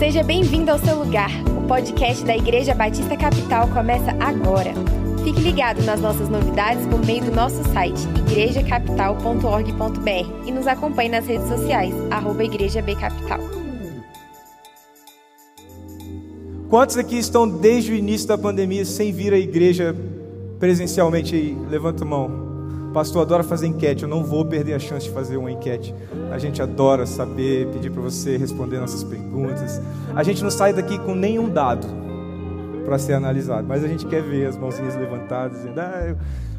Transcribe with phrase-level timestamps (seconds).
[0.00, 1.28] Seja bem-vindo ao seu lugar.
[1.58, 4.72] O podcast da Igreja Batista Capital começa agora.
[5.22, 11.26] Fique ligado nas nossas novidades por meio do nosso site igrejacapital.org.br e nos acompanhe nas
[11.26, 13.40] redes sociais, arroba Igreja B Capital.
[16.70, 19.94] Quantos aqui estão desde o início da pandemia sem vir à igreja
[20.58, 21.54] presencialmente aí?
[21.68, 22.49] Levanta a mão.
[22.92, 24.02] Pastor, adora fazer enquete.
[24.02, 25.94] Eu não vou perder a chance de fazer uma enquete.
[26.32, 29.80] A gente adora saber, pedir para você responder nossas perguntas.
[30.14, 31.86] A gente não sai daqui com nenhum dado
[32.84, 35.58] para ser analisado, mas a gente quer ver as mãozinhas levantadas.
[35.58, 36.16] Dizendo, ah, eu...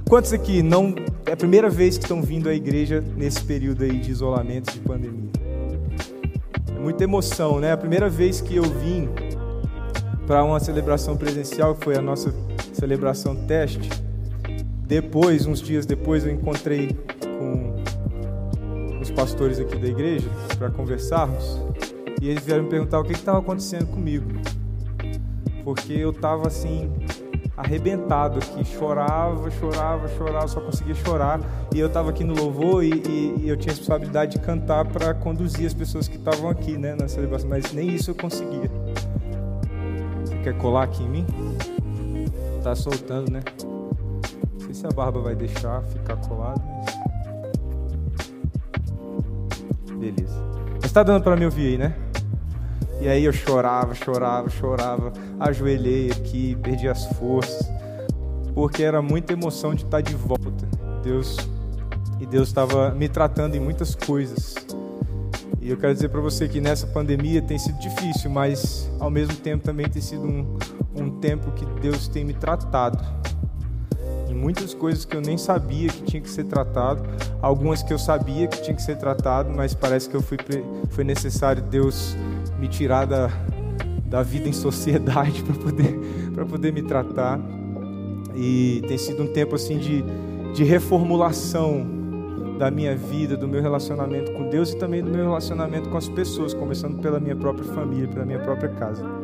[0.07, 0.93] Quantos aqui não
[1.25, 4.79] é a primeira vez que estão vindo à igreja nesse período aí de isolamento, de
[4.79, 5.29] pandemia?
[6.75, 7.71] É muita emoção, né?
[7.71, 9.07] A primeira vez que eu vim
[10.27, 12.33] para uma celebração presencial, que foi a nossa
[12.73, 13.89] celebração teste,
[14.91, 16.89] depois, uns dias depois, eu encontrei
[17.39, 17.81] com
[19.01, 20.27] os pastores aqui da igreja
[20.57, 21.61] para conversarmos
[22.21, 24.29] e eles vieram me perguntar o que estava acontecendo comigo,
[25.63, 26.91] porque eu estava assim
[27.55, 31.39] arrebentado aqui, chorava, chorava, chorava, só conseguia chorar
[31.73, 34.83] e eu estava aqui no louvor e, e, e, eu tinha a responsabilidade de cantar
[34.83, 38.69] para conduzir as pessoas que estavam aqui, né, na celebração, mas nem isso eu conseguia.
[40.25, 41.25] Você quer colar aqui em mim?
[42.61, 43.39] Tá soltando, né?
[44.73, 47.01] Sei se a barba vai deixar ficar colado, mas...
[49.97, 50.35] Beleza.
[50.81, 51.93] Mas tá dando para me ouvir aí, né?
[52.99, 57.69] E aí eu chorava, chorava, chorava, ajoelhei aqui, perdi as forças,
[58.53, 60.67] porque era muita emoção de estar de volta.
[61.03, 61.37] Deus
[62.19, 64.55] e Deus estava me tratando em muitas coisas.
[65.59, 69.35] E eu quero dizer para você que nessa pandemia tem sido difícil, mas ao mesmo
[69.35, 70.57] tempo também tem sido um,
[70.95, 73.20] um tempo que Deus tem me tratado
[74.41, 77.03] muitas coisas que eu nem sabia que tinha que ser tratado,
[77.39, 80.37] algumas que eu sabia que tinha que ser tratado, mas parece que eu fui
[80.89, 82.17] foi necessário Deus
[82.57, 83.29] me tirar da,
[84.03, 85.99] da vida em sociedade para poder
[86.33, 87.39] para poder me tratar.
[88.33, 90.03] E tem sido um tempo assim de,
[90.55, 91.85] de reformulação
[92.57, 96.07] da minha vida, do meu relacionamento com Deus e também do meu relacionamento com as
[96.09, 99.20] pessoas, começando pela minha própria família, pela minha própria casa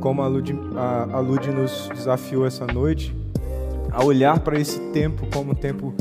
[0.00, 3.14] como a Lud, a, a Lud nos desafiou essa noite,
[3.92, 5.94] a olhar para esse tempo como um tempo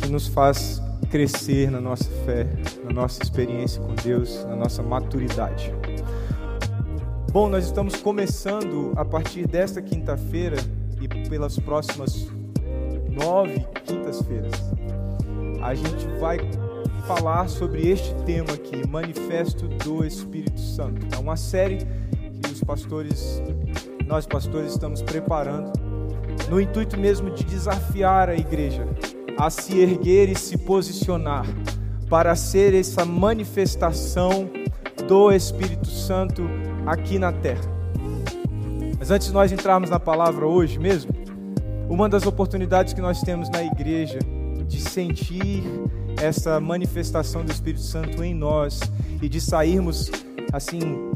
[0.00, 2.46] que nos faz crescer na nossa fé,
[2.84, 5.72] na nossa experiência com Deus, na nossa maturidade.
[7.32, 10.56] Bom, nós estamos começando a partir desta quinta-feira
[11.00, 12.28] e pelas próximas
[13.10, 14.52] nove quintas-feiras.
[15.62, 16.38] A gente vai
[17.06, 21.06] falar sobre este tema aqui, Manifesto do Espírito Santo.
[21.14, 21.86] É uma série
[22.58, 23.42] os pastores,
[24.06, 25.72] nós pastores estamos preparando,
[26.50, 28.86] no intuito mesmo de desafiar a igreja
[29.38, 31.46] a se erguer e se posicionar
[32.10, 34.50] para ser essa manifestação
[35.06, 36.42] do Espírito Santo
[36.84, 37.62] aqui na terra.
[38.98, 41.12] Mas antes de nós entrarmos na palavra hoje mesmo,
[41.88, 44.18] uma das oportunidades que nós temos na igreja
[44.66, 45.62] de sentir
[46.20, 48.80] essa manifestação do Espírito Santo em nós
[49.22, 50.10] e de sairmos
[50.52, 51.07] assim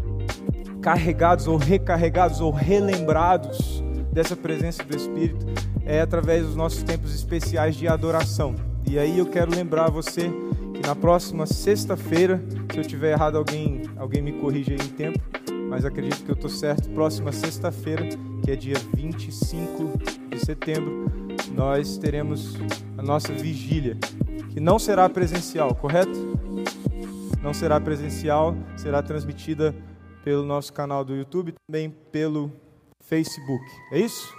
[0.82, 3.82] carregados ou recarregados ou relembrados
[4.12, 5.46] dessa presença do Espírito
[5.86, 8.54] é através dos nossos tempos especiais de adoração.
[8.88, 10.30] E aí eu quero lembrar você
[10.74, 12.42] que na próxima sexta-feira,
[12.72, 15.20] se eu tiver errado, alguém, alguém me corrige aí em tempo,
[15.68, 16.90] mas acredito que eu estou certo.
[16.90, 18.08] Próxima sexta-feira,
[18.44, 19.98] que é dia 25
[20.28, 21.06] de setembro,
[21.54, 22.58] nós teremos
[22.98, 23.96] a nossa vigília,
[24.50, 26.38] que não será presencial, correto?
[27.40, 29.74] Não será presencial, será transmitida
[30.24, 32.50] pelo nosso canal do YouTube, também pelo
[33.00, 33.64] Facebook.
[33.92, 34.32] É isso?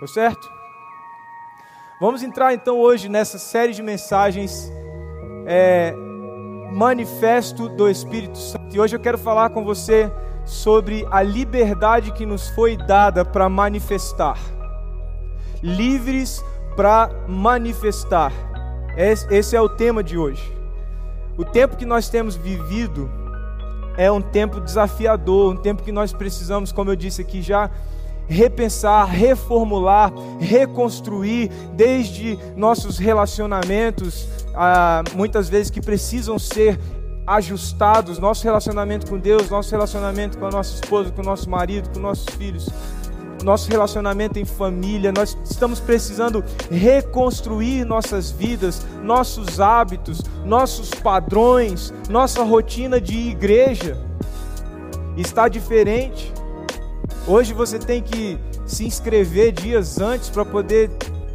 [0.00, 0.48] Tá certo?
[2.00, 4.70] Vamos entrar então hoje nessa série de mensagens
[5.46, 5.94] é,
[6.72, 8.74] Manifesto do Espírito Santo.
[8.74, 10.10] E hoje eu quero falar com você
[10.44, 14.38] sobre a liberdade que nos foi dada para manifestar.
[15.62, 16.44] Livres
[16.76, 18.32] para manifestar.
[18.96, 20.52] Esse é o tema de hoje.
[21.36, 23.10] O tempo que nós temos vivido
[23.96, 27.70] é um tempo desafiador, um tempo que nós precisamos, como eu disse aqui já,
[28.26, 36.78] repensar, reformular, reconstruir, desde nossos relacionamentos, ah, muitas vezes que precisam ser
[37.26, 41.88] ajustados, nosso relacionamento com Deus, nosso relacionamento com a nossa esposa, com o nosso marido,
[41.90, 42.68] com nossos filhos,
[43.44, 52.42] nosso relacionamento em família, nós estamos precisando reconstruir nossas vidas, nossos hábitos, nossos padrões, nossa
[52.42, 53.98] rotina de igreja.
[55.16, 56.32] Está diferente.
[57.26, 60.90] Hoje você tem que se inscrever dias antes para poder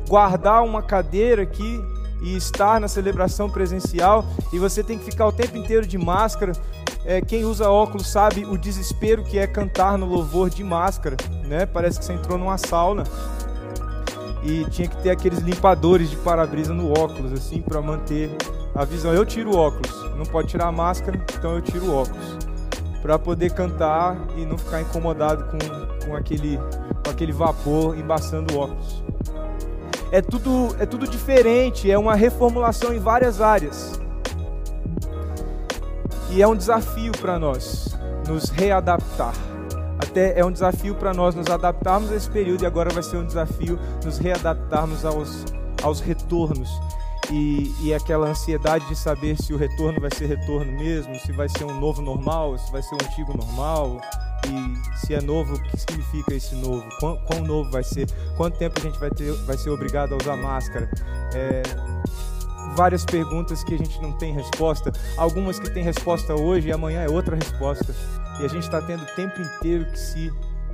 [0.07, 1.79] guardar uma cadeira aqui
[2.21, 6.51] e estar na celebração presencial e você tem que ficar o tempo inteiro de máscara.
[7.06, 11.16] É, quem usa óculos sabe o desespero que é cantar no louvor de máscara,
[11.46, 11.66] né?
[11.66, 13.04] Parece que você entrou numa sauna
[14.44, 18.30] e tinha que ter aqueles limpadores de para-brisa no óculos, assim, para manter
[18.75, 19.13] a visão.
[19.13, 22.38] Eu tiro o óculos, não pode tirar a máscara, então eu tiro o óculos
[23.02, 26.57] para poder cantar e não ficar incomodado com, com, aquele,
[27.04, 29.04] com aquele vapor embaçando o óculos.
[30.12, 34.00] É tudo, é tudo diferente, é uma reformulação em várias áreas.
[36.31, 37.98] E é um desafio para nós
[38.28, 39.34] nos readaptar.
[39.98, 43.18] Até é um desafio para nós nos adaptarmos a esse período e agora vai ser
[43.18, 45.46] um desafio nos readaptarmos aos,
[45.84, 46.70] aos retornos.
[47.31, 51.48] E, e aquela ansiedade de saber se o retorno vai ser retorno mesmo, se vai
[51.48, 54.02] ser um novo normal, se vai ser um antigo normal,
[54.48, 56.88] e se é novo, o que significa esse novo?
[57.00, 58.08] Quão, quão, novo vai ser?
[58.38, 60.90] Quanto tempo a gente vai, ter, vai ser obrigado a usar máscara?
[61.34, 61.62] É,
[62.75, 67.01] várias perguntas que a gente não tem resposta, algumas que tem resposta hoje e amanhã
[67.01, 67.94] é outra resposta.
[68.39, 70.31] E a gente está tendo o tempo inteiro que se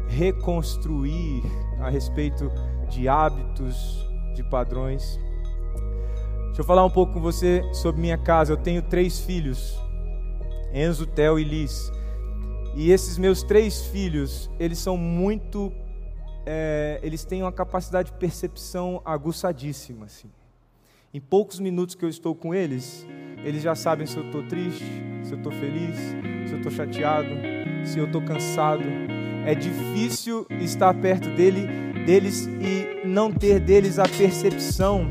[0.07, 1.43] reconstruir
[1.79, 2.51] a respeito
[2.89, 5.19] de hábitos, de padrões.
[6.47, 8.53] Deixa eu falar um pouco com você sobre minha casa.
[8.53, 9.77] Eu tenho três filhos:
[10.73, 11.91] Enzo, Theo e Liz.
[12.75, 15.71] E esses meus três filhos, eles são muito.
[16.45, 20.05] É, eles têm uma capacidade de percepção aguçadíssima.
[20.05, 20.29] Assim.
[21.15, 23.07] Em poucos minutos que eu estou com eles,
[23.41, 24.83] eles já sabem se eu estou triste,
[25.23, 25.95] se eu estou feliz,
[26.45, 27.29] se eu estou chateado,
[27.85, 28.83] se eu estou cansado.
[29.45, 31.69] É difícil estar perto dele,
[32.05, 35.07] deles e não ter deles a percepção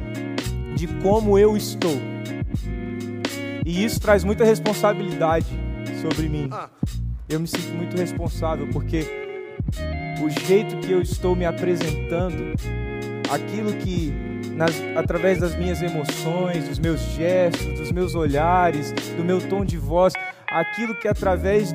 [0.76, 1.96] de como eu estou.
[3.64, 5.46] E isso traz muita responsabilidade
[6.02, 6.50] sobre mim.
[6.52, 6.68] Ah
[7.26, 9.06] eu me sinto muito responsável porque
[10.22, 12.52] o jeito que eu estou me apresentando,
[13.30, 14.12] aquilo que
[14.54, 19.76] nas, através das minhas emoções, dos meus gestos, dos meus olhares, do meu tom de
[19.76, 20.12] voz,
[20.50, 21.74] aquilo que através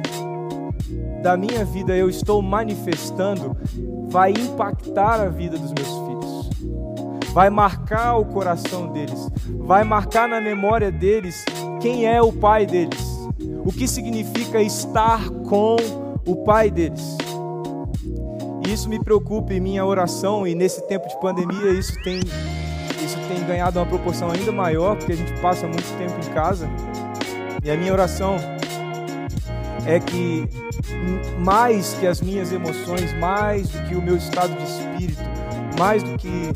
[1.22, 3.58] da minha vida eu estou manifestando,
[4.10, 9.30] vai impactar a vida dos meus filhos, vai marcar o coração deles,
[9.60, 11.44] vai marcar na memória deles
[11.82, 13.20] quem é o pai deles.
[13.66, 15.78] O que significa estar com
[16.26, 17.18] o Pai deles.
[18.66, 22.20] E isso me preocupa em minha oração e nesse tempo de pandemia isso tem
[23.10, 26.70] isso tem ganhado uma proporção ainda maior porque a gente passa muito tempo em casa.
[27.64, 28.38] E a minha oração
[29.86, 30.48] é que
[31.40, 35.24] mais que as minhas emoções, mais do que o meu estado de espírito,
[35.78, 36.52] mais do que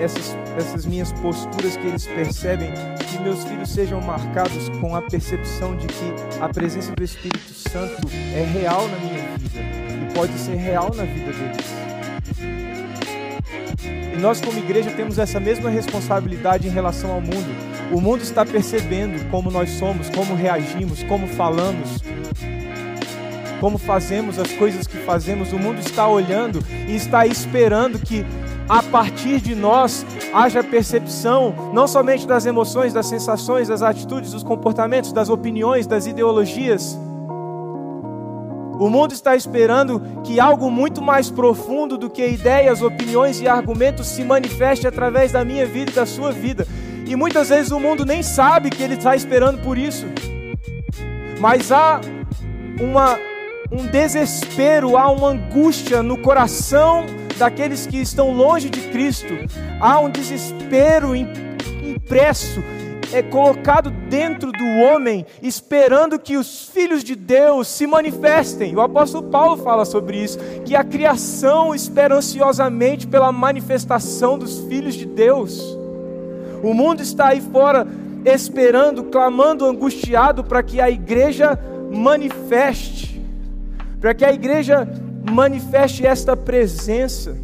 [0.00, 2.72] essas, essas minhas posturas que eles percebem,
[3.10, 8.06] que meus filhos sejam marcados com a percepção de que a presença do Espírito Santo
[8.34, 9.60] é real na minha vida
[10.10, 11.83] e pode ser real na vida deles.
[14.14, 17.52] E nós, como igreja, temos essa mesma responsabilidade em relação ao mundo.
[17.92, 21.98] O mundo está percebendo como nós somos, como reagimos, como falamos,
[23.60, 25.52] como fazemos as coisas que fazemos.
[25.52, 28.24] O mundo está olhando e está esperando que
[28.68, 34.42] a partir de nós haja percepção não somente das emoções, das sensações, das atitudes, dos
[34.42, 36.98] comportamentos, das opiniões, das ideologias.
[38.78, 44.08] O mundo está esperando que algo muito mais profundo do que ideias, opiniões e argumentos
[44.08, 46.66] se manifeste através da minha vida e da sua vida.
[47.06, 50.06] E muitas vezes o mundo nem sabe que ele está esperando por isso.
[51.38, 52.00] Mas há
[52.80, 53.18] uma,
[53.70, 57.04] um desespero, há uma angústia no coração
[57.36, 59.34] daqueles que estão longe de Cristo.
[59.80, 62.62] Há um desespero impresso,
[63.14, 68.74] é colocado dentro do homem, esperando que os filhos de Deus se manifestem.
[68.74, 74.94] O apóstolo Paulo fala sobre isso, que a criação espera ansiosamente pela manifestação dos filhos
[74.94, 75.78] de Deus.
[76.62, 77.86] O mundo está aí fora
[78.24, 81.58] esperando, clamando, angustiado para que a igreja
[81.92, 83.22] manifeste,
[84.00, 84.88] para que a igreja
[85.30, 87.36] manifeste esta presença.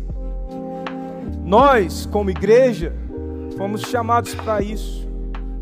[1.44, 2.92] Nós, como igreja,
[3.56, 4.99] fomos chamados para isso,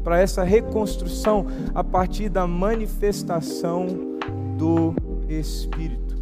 [0.08, 3.86] para essa reconstrução a partir da manifestação
[4.56, 4.94] do
[5.28, 6.16] Espírito.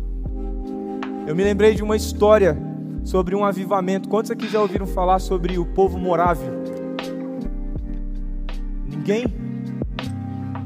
[1.25, 2.59] Eu me lembrei de uma história
[3.05, 4.09] sobre um avivamento.
[4.09, 6.52] Quantos aqui já ouviram falar sobre o povo morávio?
[8.88, 9.26] Ninguém?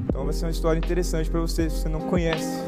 [0.08, 2.58] Então vai ser uma história interessante para você se você não conhece.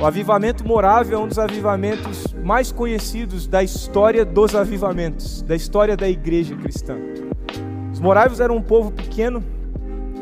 [0.00, 5.94] O avivamento morável é um dos avivamentos mais conhecidos da história dos avivamentos, da história
[5.94, 6.96] da igreja cristã.
[7.96, 9.42] Os morávios eram um povo pequeno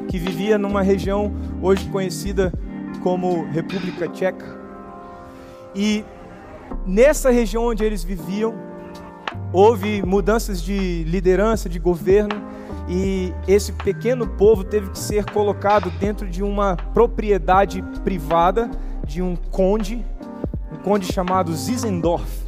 [0.06, 2.52] que vivia numa região hoje conhecida
[3.02, 4.46] como República Tcheca.
[5.74, 6.04] E
[6.86, 8.54] nessa região onde eles viviam,
[9.52, 12.40] houve mudanças de liderança, de governo,
[12.88, 18.70] e esse pequeno povo teve que ser colocado dentro de uma propriedade privada
[19.04, 20.06] de um conde,
[20.72, 22.43] um conde chamado Zizendorf.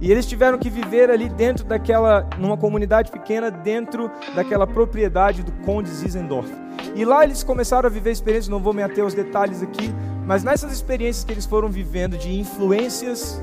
[0.00, 5.52] E eles tiveram que viver ali dentro daquela, numa comunidade pequena, dentro daquela propriedade do
[5.64, 6.52] Conde Zizendorf.
[6.94, 9.92] E lá eles começaram a viver experiências, não vou me ater aos detalhes aqui,
[10.26, 13.40] mas nessas experiências que eles foram vivendo de influências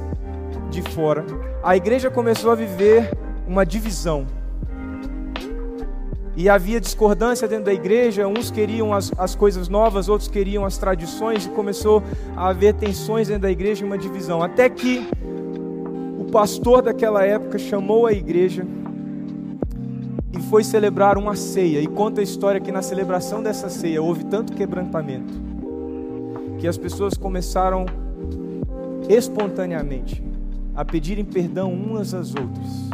[0.70, 1.26] de fora,
[1.64, 3.12] a igreja começou a viver
[3.48, 4.26] uma divisão.
[6.36, 10.80] E havia discordância dentro da igreja, uns queriam as, as coisas novas, outros queriam as
[10.80, 12.02] tradições, e começou
[12.36, 14.42] a haver tensões dentro da igreja e uma divisão.
[14.42, 15.08] Até que
[16.34, 18.66] pastor daquela época chamou a igreja
[20.36, 21.80] e foi celebrar uma ceia.
[21.80, 25.32] E conta a história que na celebração dessa ceia houve tanto quebrantamento
[26.58, 27.86] que as pessoas começaram
[29.08, 30.24] espontaneamente
[30.76, 32.90] a pedirem perdão umas às outras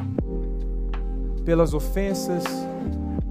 [1.45, 2.43] pelas ofensas,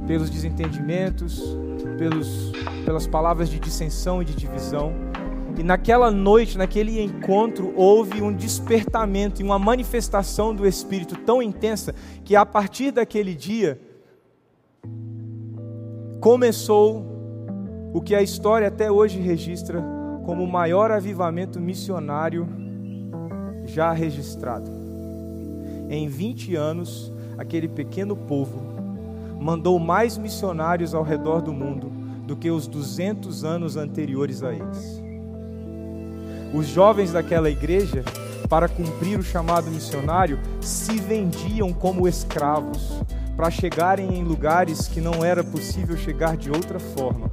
[0.06, 1.54] pelos desentendimentos,
[1.98, 2.50] pelos,
[2.86, 5.07] pelas palavras de dissensão e de divisão.
[5.58, 11.92] E naquela noite, naquele encontro, houve um despertamento e uma manifestação do Espírito tão intensa
[12.24, 13.80] que a partir daquele dia
[16.20, 17.04] começou
[17.92, 19.82] o que a história até hoje registra
[20.24, 22.48] como o maior avivamento missionário
[23.64, 24.70] já registrado.
[25.90, 28.62] Em 20 anos, aquele pequeno povo
[29.40, 31.90] mandou mais missionários ao redor do mundo
[32.24, 35.07] do que os 200 anos anteriores a eles.
[36.52, 38.02] Os jovens daquela igreja,
[38.48, 43.00] para cumprir o chamado missionário, se vendiam como escravos
[43.36, 47.30] para chegarem em lugares que não era possível chegar de outra forma,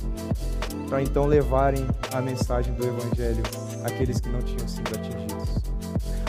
[0.87, 3.41] para então levarem a mensagem do Evangelho
[3.83, 5.63] àqueles que não tinham sido atingidos.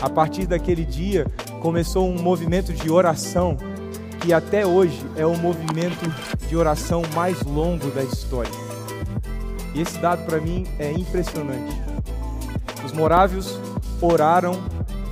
[0.01, 1.27] A partir daquele dia,
[1.61, 3.57] começou um movimento de oração
[4.21, 6.11] que até hoje é o movimento
[6.49, 8.51] de oração mais longo da história.
[9.75, 11.86] E esse dado para mim é impressionante.
[12.97, 13.61] Os morávios
[14.01, 14.55] oraram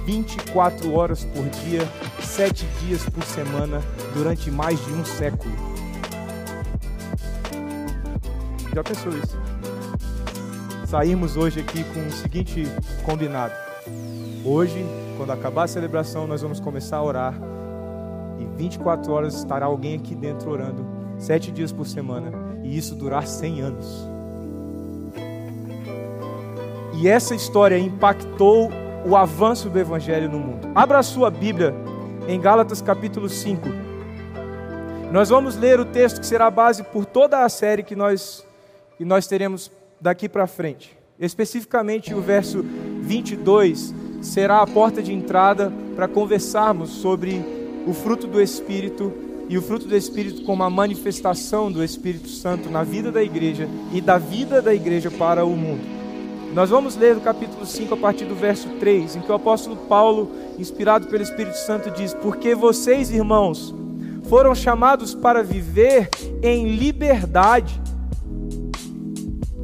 [0.06, 1.86] 24 horas por dia,
[2.22, 3.82] sete dias por semana,
[4.14, 5.54] durante mais de um século.
[8.74, 9.38] Já pensou isso?
[10.86, 12.66] Saímos hoje aqui com o seguinte
[13.04, 13.52] combinado.
[14.46, 14.82] Hoje,
[15.18, 17.34] quando acabar a celebração, nós vamos começar a orar.
[18.38, 20.86] E 24 horas estará alguém aqui dentro orando,
[21.18, 22.32] sete dias por semana.
[22.62, 24.13] E isso durar 100 anos.
[26.96, 28.70] E essa história impactou
[29.04, 30.68] o avanço do Evangelho no mundo.
[30.74, 31.74] Abra a sua Bíblia
[32.28, 33.68] em Gálatas capítulo 5.
[35.12, 38.46] Nós vamos ler o texto que será a base por toda a série que nós,
[38.96, 39.70] que nós teremos
[40.00, 40.96] daqui para frente.
[41.18, 42.64] Especificamente o verso
[43.02, 47.44] 22 será a porta de entrada para conversarmos sobre
[47.86, 49.12] o fruto do Espírito
[49.48, 53.68] e o fruto do Espírito como a manifestação do Espírito Santo na vida da igreja
[53.92, 56.03] e da vida da igreja para o mundo.
[56.54, 59.76] Nós vamos ler do capítulo 5 a partir do verso 3, em que o apóstolo
[59.88, 63.74] Paulo, inspirado pelo Espírito Santo, diz: Porque vocês, irmãos,
[64.28, 66.08] foram chamados para viver
[66.40, 67.82] em liberdade.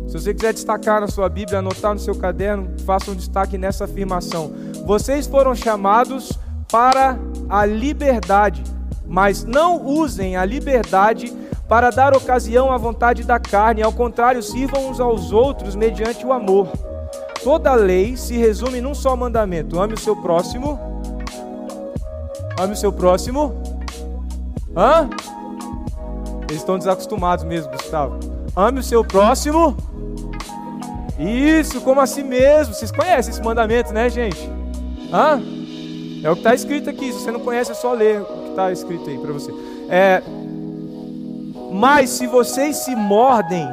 [0.09, 3.85] Se você quiser destacar na sua Bíblia, anotar no seu caderno, faça um destaque nessa
[3.85, 4.53] afirmação.
[4.85, 6.37] Vocês foram chamados
[6.73, 7.17] para
[7.49, 8.65] a liberdade,
[9.07, 11.33] mas não usem a liberdade
[11.71, 16.33] para dar ocasião à vontade da carne, ao contrário, sirvam uns aos outros mediante o
[16.33, 16.67] amor.
[17.45, 20.77] Toda lei se resume num só mandamento: ame o seu próximo.
[22.59, 23.55] Ame o seu próximo.
[24.77, 25.09] Hã?
[26.49, 28.19] Eles estão desacostumados mesmo, Gustavo.
[28.57, 29.77] Ame o seu próximo.
[31.21, 32.75] Isso, como assim mesmo.
[32.75, 34.51] Vocês conhecem esse mandamento, né, gente?
[35.13, 35.41] Hã?
[36.25, 37.13] É o que está escrito aqui.
[37.13, 39.55] Se você não conhece, é só ler o que está escrito aí para você.
[39.89, 40.21] É,
[41.73, 43.67] mas se vocês se mordem,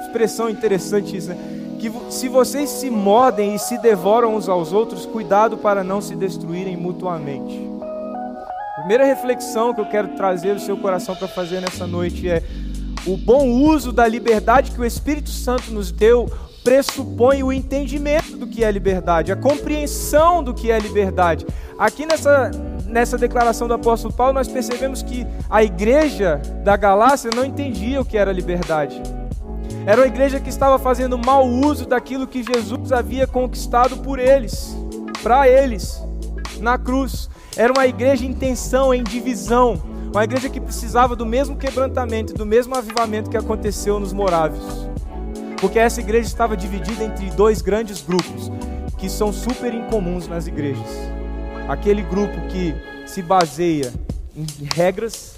[0.00, 1.36] expressão interessante isso, né?
[1.78, 6.16] Que se vocês se mordem e se devoram uns aos outros, cuidado para não se
[6.16, 7.68] destruírem mutuamente.
[8.78, 12.42] Primeira reflexão que eu quero trazer do seu coração para fazer nessa noite é:
[13.06, 16.26] o bom uso da liberdade que o Espírito Santo nos deu
[16.64, 21.46] pressupõe o entendimento do que é liberdade, a compreensão do que é liberdade.
[21.78, 22.50] Aqui nessa,
[22.88, 28.04] nessa declaração do apóstolo Paulo, nós percebemos que a igreja da Galácia não entendia o
[28.04, 29.00] que era liberdade.
[29.86, 34.76] Era uma igreja que estava fazendo mau uso daquilo que Jesus havia conquistado por eles,
[35.22, 36.02] para eles,
[36.60, 37.28] na cruz.
[37.56, 39.80] Era uma igreja em tensão, em divisão.
[40.12, 44.88] Uma igreja que precisava do mesmo quebrantamento, do mesmo avivamento que aconteceu nos Morávios.
[45.60, 48.50] Porque essa igreja estava dividida entre dois grandes grupos,
[48.96, 51.17] que são super incomuns nas igrejas
[51.68, 52.74] aquele grupo que
[53.06, 53.92] se baseia
[54.34, 55.36] em regras,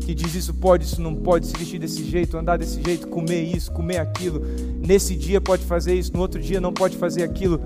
[0.00, 3.42] que diz isso pode, isso não pode, se vestir desse jeito, andar desse jeito, comer
[3.42, 4.42] isso, comer aquilo.
[4.86, 7.60] Nesse dia pode fazer isso, no outro dia não pode fazer aquilo.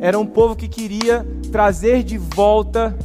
[0.00, 2.96] Era um povo que queria trazer de volta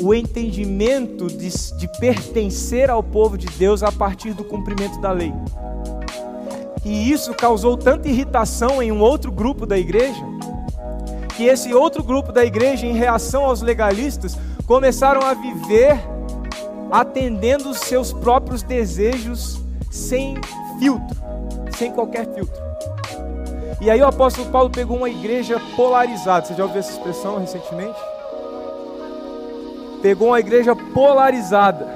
[0.00, 5.32] o entendimento de, de pertencer ao povo de Deus a partir do cumprimento da lei.
[6.84, 10.24] E isso causou tanta irritação em um outro grupo da igreja,
[11.38, 15.96] que esse outro grupo da igreja, em reação aos legalistas, começaram a viver
[16.90, 20.34] atendendo os seus próprios desejos sem
[20.80, 21.16] filtro,
[21.76, 22.60] sem qualquer filtro.
[23.80, 26.44] E aí o apóstolo Paulo pegou uma igreja polarizada.
[26.44, 28.00] Você já ouviu essa expressão recentemente?
[30.02, 31.86] Pegou uma igreja polarizada.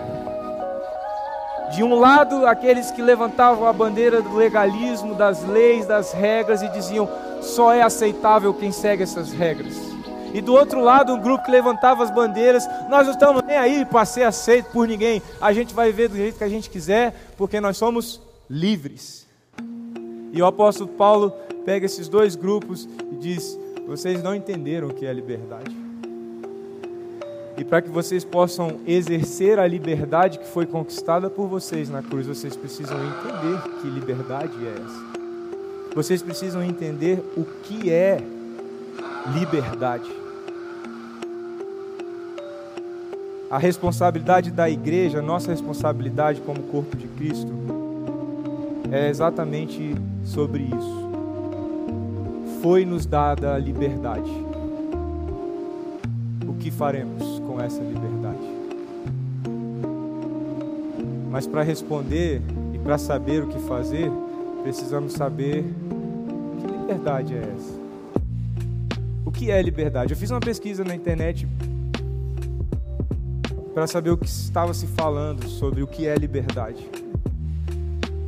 [1.72, 6.68] De um lado, aqueles que levantavam a bandeira do legalismo, das leis, das regras e
[6.68, 7.08] diziam:
[7.42, 9.74] só é aceitável quem segue essas regras.
[10.34, 13.84] E do outro lado, um grupo que levantava as bandeiras: nós não estamos nem aí
[13.84, 17.32] para ser aceito por ninguém, a gente vai viver do jeito que a gente quiser,
[17.36, 19.26] porque nós somos livres.
[20.32, 21.30] E o apóstolo Paulo
[21.64, 25.82] pega esses dois grupos e diz: vocês não entenderam o que é liberdade.
[27.58, 32.26] E para que vocês possam exercer a liberdade que foi conquistada por vocês na cruz,
[32.26, 35.11] vocês precisam entender que liberdade é essa.
[35.94, 38.22] Vocês precisam entender o que é
[39.34, 40.10] liberdade.
[43.50, 47.52] A responsabilidade da igreja, nossa responsabilidade como corpo de Cristo,
[48.90, 49.94] é exatamente
[50.24, 51.10] sobre isso.
[52.62, 54.30] Foi nos dada a liberdade.
[56.48, 57.32] O que faremos?
[57.52, 58.38] com essa liberdade.
[61.30, 62.40] Mas para responder
[62.74, 64.10] e para saber o que fazer,
[64.62, 65.64] precisamos saber
[66.60, 67.82] que liberdade é essa.
[69.24, 70.12] O que é liberdade?
[70.12, 71.48] Eu fiz uma pesquisa na internet
[73.74, 76.88] para saber o que estava se falando sobre o que é liberdade.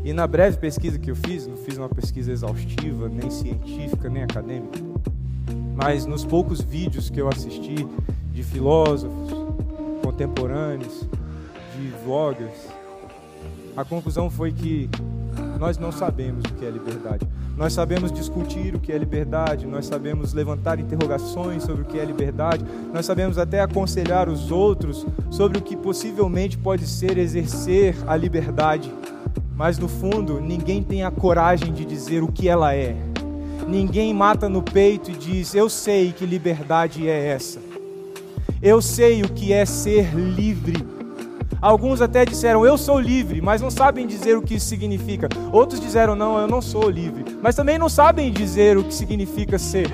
[0.05, 4.23] E na breve pesquisa que eu fiz, não fiz uma pesquisa exaustiva, nem científica, nem
[4.23, 4.79] acadêmica,
[5.75, 7.87] mas nos poucos vídeos que eu assisti
[8.33, 9.33] de filósofos
[10.03, 11.09] contemporâneos,
[11.75, 12.69] de vloggers,
[13.77, 14.91] a conclusão foi que
[15.59, 17.27] nós não sabemos o que é liberdade.
[17.57, 22.05] Nós sabemos discutir o que é liberdade, nós sabemos levantar interrogações sobre o que é
[22.05, 28.17] liberdade, nós sabemos até aconselhar os outros sobre o que possivelmente pode ser exercer a
[28.17, 28.93] liberdade.
[29.55, 32.97] Mas no fundo, ninguém tem a coragem de dizer o que ela é.
[33.69, 37.61] Ninguém mata no peito e diz: Eu sei que liberdade é essa.
[38.61, 40.94] Eu sei o que é ser livre.
[41.65, 45.31] Alguns até disseram, eu sou livre, mas não sabem dizer o que isso significa.
[45.51, 49.59] Outros disseram, não, eu não sou livre, mas também não sabem dizer o que significa
[49.59, 49.91] ser,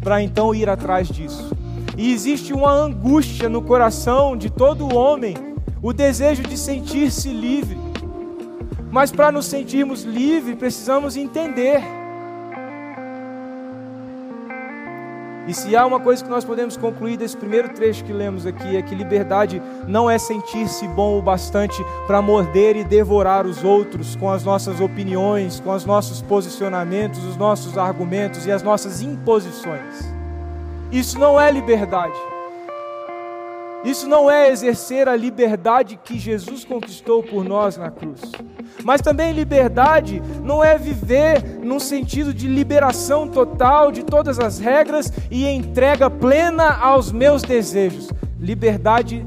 [0.00, 1.50] para então ir atrás disso.
[1.98, 5.34] E existe uma angústia no coração de todo homem,
[5.82, 7.76] o desejo de sentir-se livre.
[8.88, 11.82] Mas para nos sentirmos livres, precisamos entender
[15.46, 18.76] E se há uma coisa que nós podemos concluir desse primeiro trecho que lemos aqui,
[18.76, 24.14] é que liberdade não é sentir-se bom o bastante para morder e devorar os outros
[24.14, 30.12] com as nossas opiniões, com os nossos posicionamentos, os nossos argumentos e as nossas imposições.
[30.92, 32.31] Isso não é liberdade.
[33.84, 38.20] Isso não é exercer a liberdade que Jesus conquistou por nós na cruz.
[38.84, 45.12] Mas também liberdade não é viver num sentido de liberação total de todas as regras
[45.30, 48.08] e entrega plena aos meus desejos.
[48.38, 49.26] Liberdade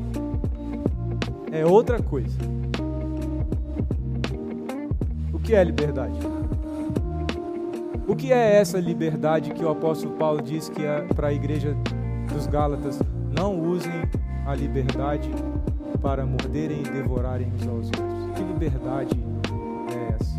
[1.51, 2.37] é outra coisa.
[5.33, 6.17] O que é liberdade?
[8.07, 11.75] O que é essa liberdade que o apóstolo Paulo diz que é para a igreja
[12.31, 12.99] dos Gálatas?
[13.31, 13.91] Não usem
[14.45, 15.29] a liberdade
[16.01, 18.35] para morderem e devorarem uns aos outros.
[18.35, 19.19] Que liberdade
[19.91, 20.35] é essa?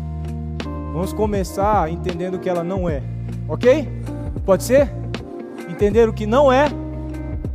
[0.93, 3.03] Vamos começar entendendo que ela não é,
[3.49, 3.87] ok?
[4.45, 4.89] Pode ser?
[5.69, 6.67] Entender o que não é?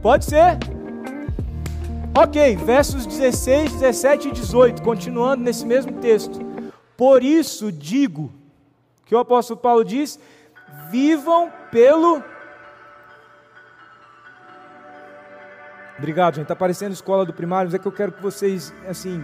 [0.02, 0.58] Pode ser?
[2.14, 6.38] Ok, versos 16, 17 e 18, continuando nesse mesmo texto.
[6.96, 8.30] Por isso digo,
[9.06, 10.18] que o apóstolo Paulo diz:
[10.90, 12.22] vivam pelo
[16.02, 16.46] Obrigado, gente.
[16.46, 19.22] Está parecendo escola do primário, mas é que eu quero que vocês, assim,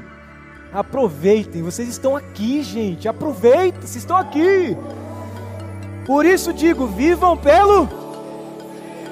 [0.73, 1.61] aproveitem.
[1.61, 3.09] Vocês estão aqui, gente.
[3.09, 4.77] Aproveitem, vocês estão aqui.
[6.07, 7.89] Por isso digo, vivam pelo.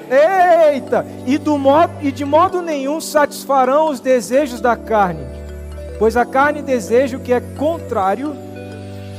[0.09, 1.05] Eita!
[1.25, 5.27] E, do modo, e de modo nenhum satisfarão os desejos da carne,
[5.99, 8.33] pois a carne deseja o que é contrário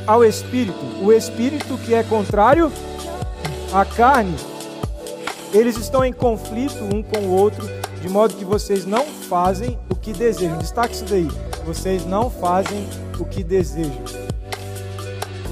[0.07, 2.73] ao espírito, o espírito que é contrário
[3.75, 4.35] à carne.
[5.53, 9.95] Eles estão em conflito um com o outro de modo que vocês não fazem o
[9.95, 10.59] que desejam.
[10.59, 11.29] Destaque isso daí.
[11.65, 12.87] vocês não fazem
[13.19, 14.03] o que desejam.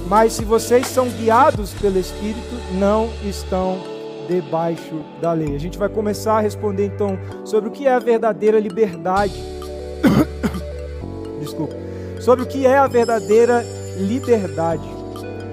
[0.09, 3.78] Mas se vocês são guiados pelo Espírito, não estão
[4.28, 5.54] debaixo da lei.
[5.54, 9.35] A gente vai começar a responder então sobre o que é a verdadeira liberdade.
[11.40, 11.74] Desculpa.
[12.20, 13.64] Sobre o que é a verdadeira
[13.98, 14.88] liberdade.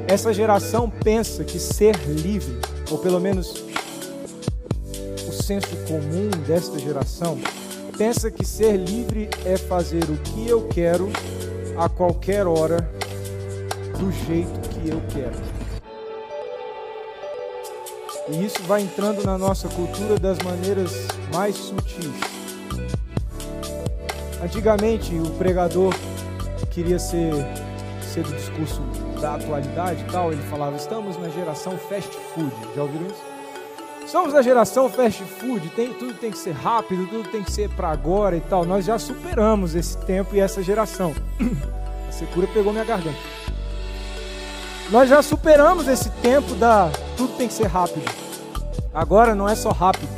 [0.07, 2.59] Essa geração pensa que ser livre,
[2.91, 3.63] ou pelo menos
[5.43, 7.37] senso comum desta geração,
[7.97, 11.11] pensa que ser livre é fazer o que eu quero
[11.77, 12.89] a qualquer hora,
[13.99, 15.53] do jeito que eu quero.
[18.29, 22.09] E isso vai entrando na nossa cultura das maneiras mais sutis.
[24.41, 25.93] Antigamente, o pregador
[26.71, 27.33] queria ser,
[28.01, 28.81] ser do discurso
[29.19, 32.53] da atualidade e tal, ele falava: estamos na geração fast food.
[32.75, 33.32] Já ouviram isso?
[34.13, 37.67] Estamos na geração fast food, tem, tudo tem que ser rápido, tudo tem que ser
[37.69, 38.63] para agora e tal.
[38.63, 41.15] Nós já superamos esse tempo e essa geração.
[42.07, 43.17] A secura pegou minha garganta.
[44.91, 48.05] Nós já superamos esse tempo da tudo tem que ser rápido.
[48.93, 50.13] Agora não é só rápido.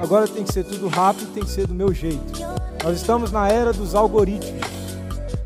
[0.00, 2.32] Agora tem que ser tudo rápido, tem que ser do meu jeito.
[2.82, 4.66] Nós estamos na era dos algoritmos.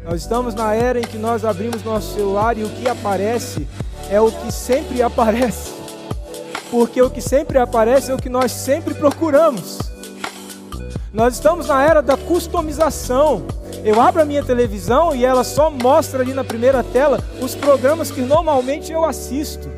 [0.02, 3.68] Nós estamos na era em que nós abrimos nosso celular e o que aparece
[4.08, 5.73] é o que sempre aparece.
[6.74, 9.78] Porque o que sempre aparece é o que nós sempre procuramos.
[11.12, 13.46] Nós estamos na era da customização.
[13.84, 18.10] Eu abro a minha televisão e ela só mostra ali na primeira tela os programas
[18.10, 19.70] que normalmente eu assisto.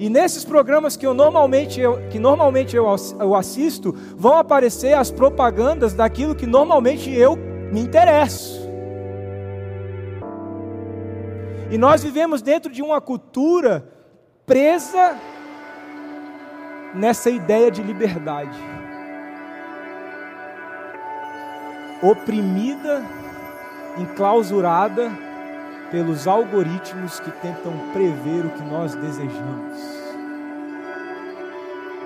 [0.00, 2.84] E nesses programas que eu normalmente eu, que normalmente eu,
[3.20, 8.68] eu assisto, vão aparecer as propagandas daquilo que normalmente eu me interesso.
[11.70, 13.88] E nós vivemos dentro de uma cultura
[14.44, 15.16] presa
[16.96, 18.58] nessa ideia de liberdade.
[22.02, 23.02] oprimida,
[23.98, 25.10] enclausurada
[25.90, 29.96] pelos algoritmos que tentam prever o que nós desejamos.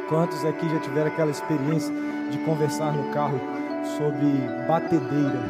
[0.09, 1.92] Quantos aqui já tiveram aquela experiência
[2.31, 3.40] de conversar no carro
[3.96, 4.26] sobre
[4.66, 5.40] batedeira?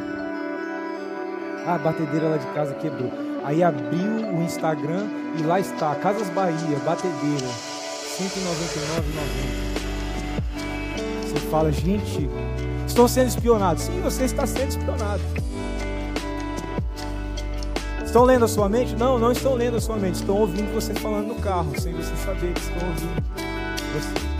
[1.67, 3.11] Ah, a batedeira lá de casa quebrou.
[3.45, 5.07] Aí abriu o Instagram
[5.39, 7.47] e lá está, Casas Bahia, batedeira,
[8.29, 8.29] 199,90.
[11.27, 12.29] Você fala, gente,
[12.91, 13.81] Estou sendo espionado.
[13.81, 15.23] Sim, você está sendo espionado.
[18.05, 18.97] Estão lendo a sua mente?
[18.97, 20.17] Não, não estão lendo a sua mente.
[20.17, 23.23] Estão ouvindo você falando no carro, sem você saber que estão ouvindo
[23.95, 24.31] você.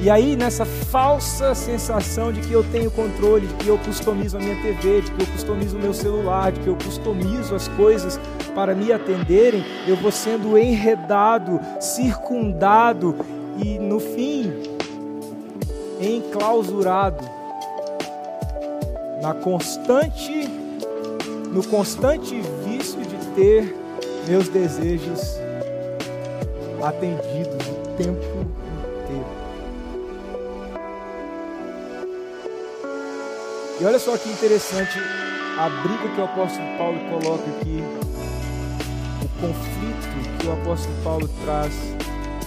[0.00, 4.40] E aí, nessa falsa sensação de que eu tenho controle, de que eu customizo a
[4.40, 8.20] minha TV, de que eu customizo o meu celular, de que eu customizo as coisas
[8.54, 13.16] para me atenderem, eu vou sendo enredado, circundado
[13.62, 14.52] e, no fim,
[16.00, 17.24] enclausurado
[19.20, 20.48] na constante
[21.54, 22.34] no constante
[22.66, 23.76] vício de ter
[24.26, 25.38] meus desejos
[26.82, 28.24] atendidos o tempo
[28.98, 29.26] inteiro.
[33.80, 34.98] E olha só que interessante
[35.56, 37.84] a briga que o apóstolo Paulo coloca aqui,
[39.46, 41.72] conflito que o apóstolo Paulo traz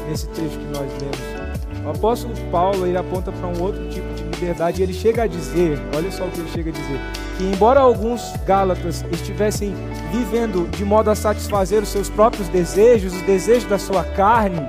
[0.10, 1.86] nesse trecho que nós lemos.
[1.86, 4.82] O apóstolo Paulo ele aponta para um outro tipo de liberdade.
[4.82, 7.00] E ele chega a dizer, olha só o que ele chega a dizer,
[7.38, 9.74] que embora alguns Gálatas estivessem
[10.12, 14.68] vivendo de modo a satisfazer os seus próprios desejos, os desejos da sua carne,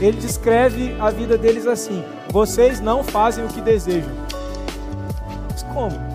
[0.00, 4.10] ele descreve a vida deles assim: vocês não fazem o que desejam.
[5.50, 6.11] Mas como?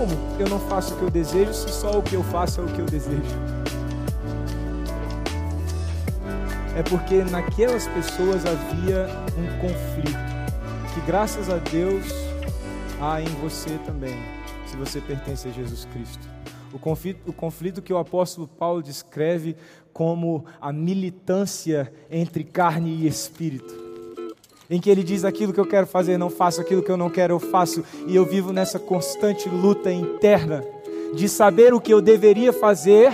[0.00, 2.64] Como eu não faço o que eu desejo se só o que eu faço é
[2.64, 3.20] o que eu desejo?
[6.74, 12.06] é porque naquelas pessoas havia um conflito, que graças a Deus
[12.98, 14.16] há em você também,
[14.66, 16.26] se você pertence a Jesus Cristo.
[16.72, 19.54] O conflito, o conflito que o apóstolo Paulo descreve
[19.92, 23.79] como a militância entre carne e espírito
[24.70, 27.10] em que ele diz aquilo que eu quero fazer, não faço, aquilo que eu não
[27.10, 30.64] quero, eu faço, e eu vivo nessa constante luta interna
[31.12, 33.12] de saber o que eu deveria fazer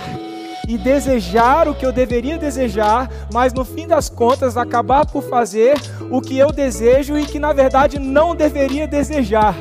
[0.67, 5.75] e desejar o que eu deveria desejar, mas no fim das contas acabar por fazer
[6.11, 9.55] o que eu desejo e que na verdade não deveria desejar.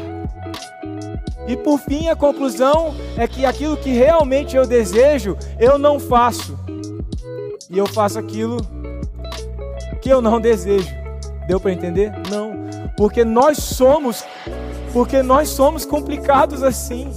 [1.48, 6.58] E por fim, a conclusão é que aquilo que realmente eu desejo, eu não faço.
[7.70, 8.56] E eu faço aquilo
[10.02, 11.05] que eu não desejo.
[11.46, 12.12] Deu para entender?
[12.30, 12.66] Não.
[12.96, 14.24] Porque nós somos
[14.92, 17.10] porque nós somos complicados assim.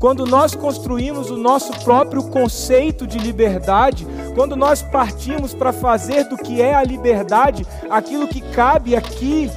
[0.00, 6.36] Quando nós construímos o nosso próprio conceito de liberdade, quando nós partimos para fazer do
[6.36, 9.50] que é a liberdade aquilo que cabe aqui,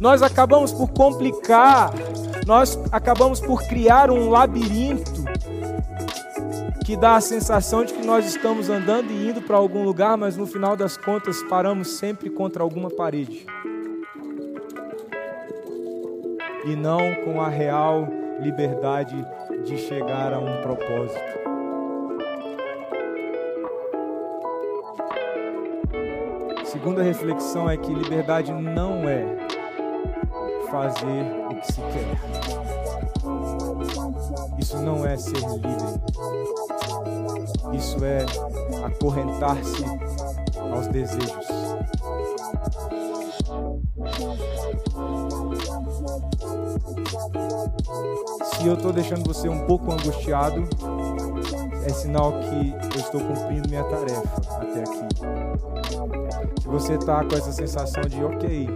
[0.00, 1.92] Nós acabamos por complicar,
[2.46, 5.17] nós acabamos por criar um labirinto
[6.88, 10.38] que dá a sensação de que nós estamos andando e indo para algum lugar, mas
[10.38, 13.44] no final das contas paramos sempre contra alguma parede.
[16.64, 18.08] E não com a real
[18.40, 19.14] liberdade
[19.66, 21.38] de chegar a um propósito.
[26.64, 29.26] Segunda reflexão é que liberdade não é
[30.70, 32.16] fazer o que se quer.
[34.68, 35.98] Isso não é ser livre.
[37.72, 38.26] Isso é
[38.84, 39.82] acorrentar-se
[40.70, 41.46] aos desejos.
[48.44, 50.68] Se eu estou deixando você um pouco angustiado,
[51.86, 56.60] é sinal que eu estou cumprindo minha tarefa até aqui.
[56.60, 58.68] Se você está com essa sensação de, ok,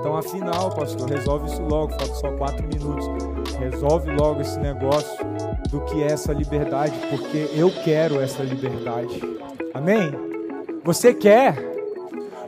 [0.00, 3.37] então afinal, pastor, resolve isso logo, falta só quatro minutos.
[3.58, 5.26] Resolve logo esse negócio
[5.70, 9.20] do que é essa liberdade, porque eu quero essa liberdade.
[9.74, 10.12] Amém?
[10.84, 11.56] Você quer?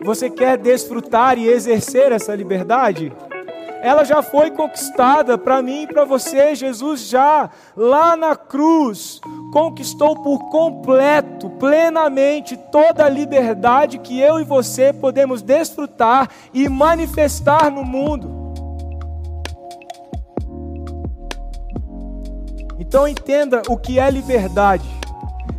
[0.03, 3.13] Você quer desfrutar e exercer essa liberdade?
[3.83, 6.55] ela já foi conquistada para mim e para você.
[6.55, 9.21] Jesus já lá na cruz
[9.53, 17.71] conquistou por completo, plenamente toda a liberdade que eu e você podemos desfrutar e manifestar
[17.71, 18.40] no mundo.
[22.91, 24.85] Então entenda o que é liberdade.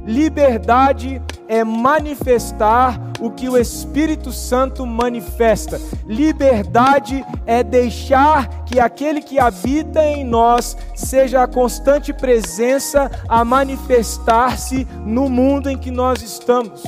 [0.06, 5.80] Liberdade é manifestar o que o Espírito Santo manifesta.
[6.06, 14.86] Liberdade é deixar que aquele que habita em nós seja a constante presença a manifestar-se
[15.06, 16.84] no mundo em que nós estamos.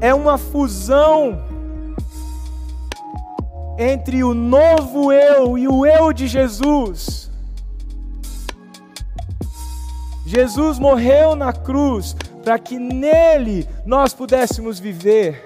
[0.00, 1.40] É uma fusão
[3.78, 7.29] entre o novo eu e o eu de Jesus.
[10.30, 12.14] Jesus morreu na cruz
[12.44, 15.42] para que nele nós pudéssemos viver.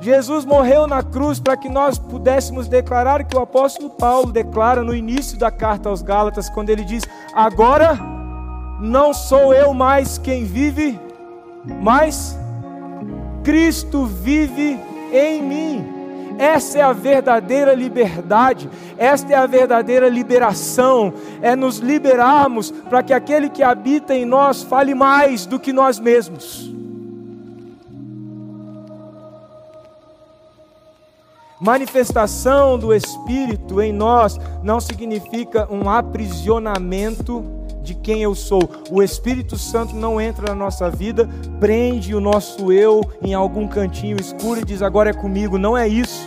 [0.00, 4.94] Jesus morreu na cruz para que nós pudéssemos declarar que o apóstolo Paulo declara no
[4.94, 7.02] início da carta aos Gálatas, quando ele diz:
[7.34, 7.98] Agora
[8.80, 10.96] não sou eu mais quem vive,
[11.82, 12.38] mas
[13.42, 14.78] Cristo vive
[15.12, 15.97] em mim.
[16.38, 23.12] Essa é a verdadeira liberdade, esta é a verdadeira liberação, é nos liberarmos para que
[23.12, 26.72] aquele que habita em nós fale mais do que nós mesmos.
[31.60, 37.44] Manifestação do Espírito em nós não significa um aprisionamento
[37.82, 38.60] de quem eu sou.
[38.90, 44.20] O Espírito Santo não entra na nossa vida, prende o nosso eu em algum cantinho
[44.20, 45.58] escuro e diz: agora é comigo.
[45.58, 46.26] Não é isso.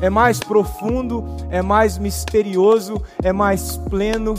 [0.00, 4.34] É mais profundo, é mais misterioso, é mais pleno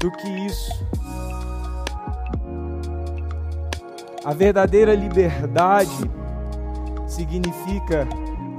[0.00, 0.84] do que isso.
[4.24, 6.10] A verdadeira liberdade
[7.06, 8.08] significa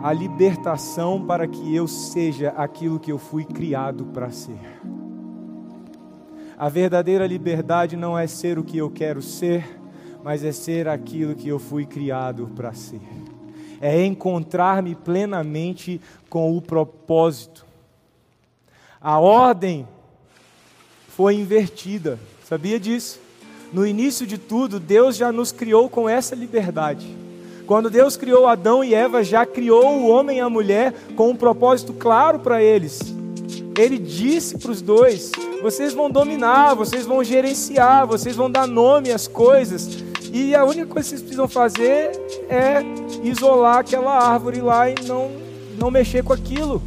[0.01, 4.59] a libertação para que eu seja aquilo que eu fui criado para ser.
[6.57, 9.79] A verdadeira liberdade não é ser o que eu quero ser,
[10.23, 13.01] mas é ser aquilo que eu fui criado para ser.
[13.81, 17.65] É encontrar-me plenamente com o propósito.
[19.01, 19.87] A ordem
[21.09, 23.19] foi invertida, sabia disso?
[23.73, 27.17] No início de tudo, Deus já nos criou com essa liberdade.
[27.65, 31.35] Quando Deus criou Adão e Eva, já criou o homem e a mulher com um
[31.35, 33.22] propósito claro para eles.
[33.77, 35.31] Ele disse para os dois:
[35.61, 40.03] vocês vão dominar, vocês vão gerenciar, vocês vão dar nome às coisas.
[40.31, 42.11] E a única coisa que vocês precisam fazer
[42.49, 42.81] é
[43.23, 45.31] isolar aquela árvore lá e não,
[45.77, 46.81] não mexer com aquilo.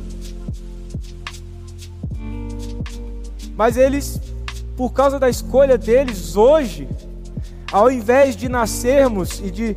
[3.57, 4.21] Mas eles,
[4.77, 6.89] por causa da escolha deles hoje,
[7.73, 9.77] ao invés de nascermos e de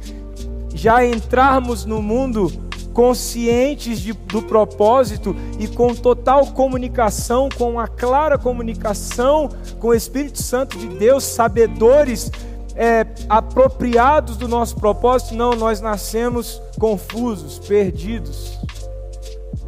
[0.73, 2.51] já entrarmos no mundo
[2.99, 9.47] conscientes de, do propósito e com total comunicação, com a clara comunicação
[9.79, 12.29] com o Espírito Santo de Deus, sabedores,
[12.75, 18.59] é, apropriados do nosso propósito, não, nós nascemos confusos, perdidos.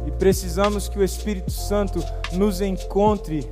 [0.06, 3.48] E precisamos que o Espírito Santo nos encontre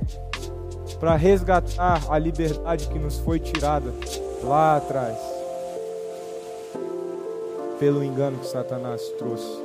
[0.99, 3.91] para resgatar a liberdade que nos foi tirada
[4.43, 5.17] lá atrás,
[7.79, 9.60] pelo engano que Satanás trouxe.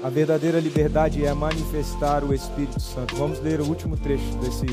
[0.00, 3.16] A verdadeira liberdade é manifestar o Espírito Santo.
[3.16, 4.66] Vamos ler o último trecho desse,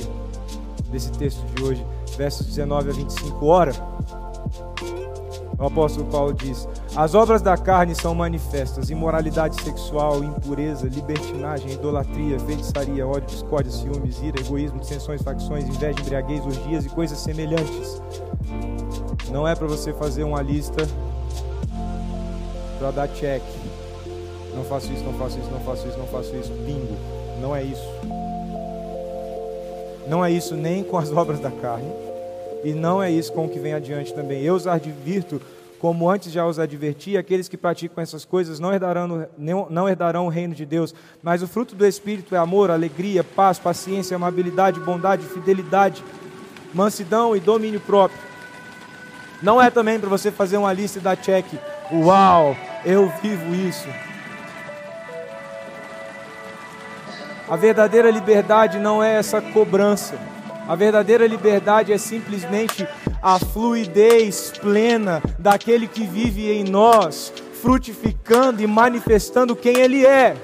[0.92, 1.86] desse texto de hoje.
[2.16, 3.44] versos 19 a 25.
[3.44, 3.74] Ora,
[5.58, 12.40] o apóstolo Paulo diz: As obras da carne são manifestas: imoralidade sexual, impureza, libertinagem, idolatria,
[12.42, 18.00] feitiçaria, ódio, discórdia, ciúmes, ira, egoísmo, dissensões, facções, inveja, embriaguez, orgias e coisas semelhantes.
[19.32, 20.88] Não é para você fazer uma lista
[22.78, 23.42] para dar check.
[24.56, 26.52] Não faço isso, não faço isso, não faço isso, não faço isso.
[26.66, 26.96] Bingo.
[27.42, 27.88] Não é isso.
[30.08, 32.06] Não é isso nem com as obras da carne
[32.66, 34.42] e não é isso com o que vem adiante também.
[34.42, 35.40] Eu os advirto,
[35.78, 39.28] como antes já os adverti, aqueles que praticam essas coisas não herdarão,
[39.70, 40.92] não herdarão o reino de Deus.
[41.22, 46.04] Mas o fruto do Espírito é amor, alegria, paz, paciência, amabilidade, bondade, fidelidade,
[46.74, 48.20] mansidão e domínio próprio.
[49.44, 51.46] Não é também para você fazer uma lista e dar check.
[51.92, 53.88] Uau, eu vivo isso.
[57.48, 60.18] A verdadeira liberdade não é essa cobrança.
[60.68, 62.88] A verdadeira liberdade é simplesmente
[63.22, 67.32] a fluidez plena daquele que vive em nós,
[67.62, 70.36] frutificando e manifestando quem Ele é.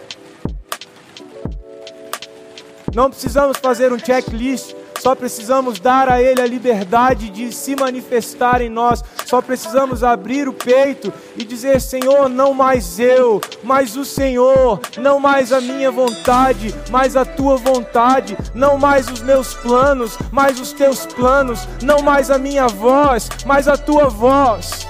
[2.94, 8.62] Não precisamos fazer um checklist só precisamos dar a Ele a liberdade de se manifestar
[8.62, 9.04] em nós.
[9.26, 14.80] Só precisamos abrir o peito e dizer: Senhor, não mais eu, mas o Senhor.
[15.00, 18.38] Não mais a minha vontade, mas a tua vontade.
[18.54, 21.68] Não mais os meus planos, mas os teus planos.
[21.82, 24.86] Não mais a minha voz, mas a tua voz.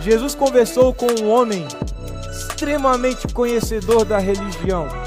[0.00, 1.64] Jesus conversou com um homem
[2.28, 5.03] extremamente conhecedor da religião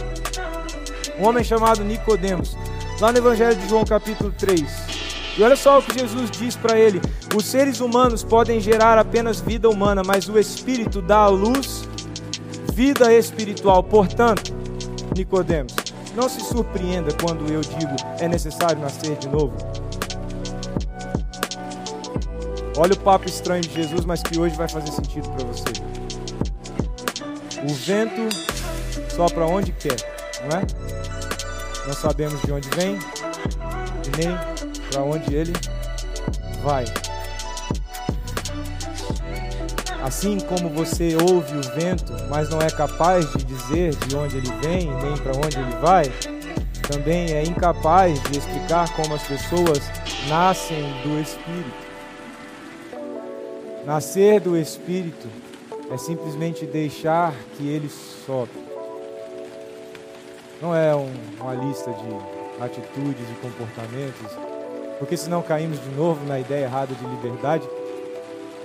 [1.19, 2.55] um homem chamado Nicodemos,
[2.99, 4.97] lá no Evangelho de João capítulo 3.
[5.37, 7.01] E olha só o que Jesus diz para ele:
[7.35, 11.87] os seres humanos podem gerar apenas vida humana, mas o Espírito dá à luz
[12.73, 13.83] vida espiritual.
[13.83, 14.55] Portanto,
[15.15, 15.73] Nicodemos,
[16.15, 19.55] não se surpreenda quando eu digo é necessário nascer de novo.
[22.77, 25.63] Olha o papo estranho de Jesus, mas que hoje vai fazer sentido para você.
[27.63, 28.29] O vento
[29.15, 29.97] sopra onde quer,
[30.47, 30.96] não é?
[31.87, 32.99] Não sabemos de onde vem
[34.05, 34.37] e nem
[34.91, 35.53] para onde ele
[36.61, 36.83] vai.
[40.03, 44.51] Assim como você ouve o vento, mas não é capaz de dizer de onde ele
[44.61, 46.11] vem nem para onde ele vai,
[46.87, 49.79] também é incapaz de explicar como as pessoas
[50.27, 51.87] nascem do Espírito.
[53.85, 55.27] Nascer do Espírito
[55.89, 57.89] é simplesmente deixar que ele
[58.25, 58.66] sopre.
[60.61, 64.31] Não é um, uma lista de atitudes e comportamentos,
[64.97, 67.67] porque senão caímos de novo na ideia errada de liberdade,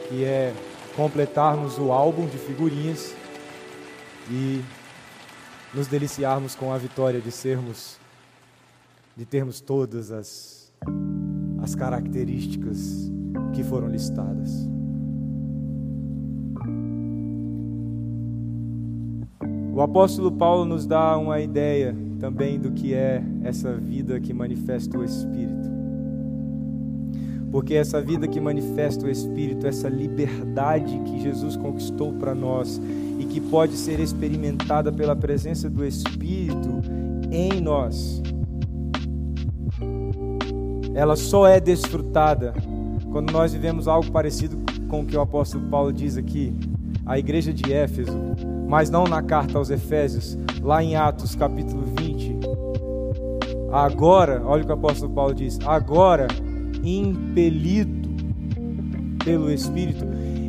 [0.08, 0.54] que é
[0.96, 3.14] completarmos o álbum de figurinhas
[4.30, 4.62] e
[5.74, 7.98] nos deliciarmos com a vitória de sermos,
[9.16, 10.72] de termos todas as,
[11.62, 13.10] as características
[13.54, 14.68] que foram listadas.
[19.74, 24.98] O apóstolo Paulo nos dá uma ideia também do que é essa vida que manifesta
[24.98, 25.70] o Espírito.
[27.50, 32.78] Porque essa vida que manifesta o Espírito, essa liberdade que Jesus conquistou para nós
[33.18, 36.82] e que pode ser experimentada pela presença do Espírito
[37.30, 38.22] em nós,
[40.94, 42.52] ela só é desfrutada
[43.10, 44.58] quando nós vivemos algo parecido
[44.88, 46.54] com o que o apóstolo Paulo diz aqui,
[47.06, 48.12] a igreja de Éfeso
[48.72, 52.38] mas não na carta aos Efésios, lá em Atos capítulo 20.
[53.70, 56.26] Agora, olha o que o apóstolo Paulo diz: agora,
[56.82, 58.08] impelido
[59.22, 60.06] pelo Espírito,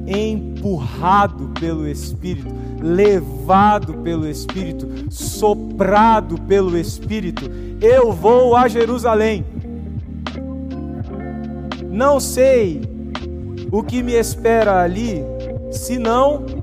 [0.07, 2.47] empurrado pelo Espírito,
[2.81, 9.43] levado pelo Espírito, soprado pelo Espírito, eu vou a Jerusalém.
[11.91, 12.81] Não sei
[13.69, 15.25] o que me espera ali,
[15.69, 16.62] senão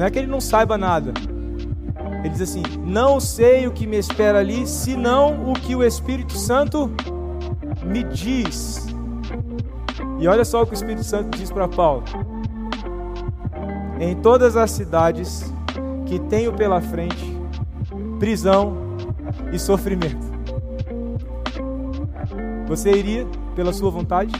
[0.00, 1.12] não é que ele não saiba nada.
[2.20, 6.38] Ele diz assim: Não sei o que me espera ali, senão o que o Espírito
[6.38, 6.90] Santo
[7.84, 8.86] me diz.
[10.18, 12.02] E olha só o que o Espírito Santo diz para Paulo:
[14.00, 15.52] Em todas as cidades
[16.06, 17.38] que tenho pela frente,
[18.18, 18.96] prisão
[19.52, 20.30] e sofrimento.
[22.68, 24.32] Você iria pela sua vontade?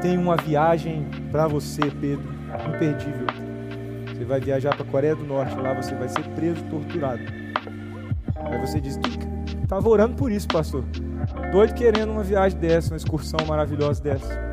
[0.00, 2.24] Tem uma viagem para você, Pedro,
[2.74, 3.26] imperdível.
[4.08, 7.20] Você vai viajar para a Coreia do Norte, lá você vai ser preso, torturado.
[8.36, 8.98] Aí você diz:
[9.62, 10.84] Estava orando por isso, pastor.
[11.52, 14.50] Doido querendo uma viagem dessa, uma excursão maravilhosa dessa.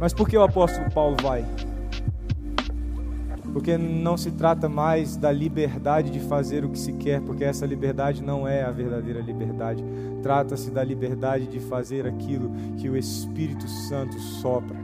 [0.00, 1.44] Mas por que o apóstolo Paulo vai?
[3.52, 7.64] Porque não se trata mais da liberdade de fazer o que se quer, porque essa
[7.64, 9.82] liberdade não é a verdadeira liberdade.
[10.22, 14.76] Trata-se da liberdade de fazer aquilo que o Espírito Santo sopra.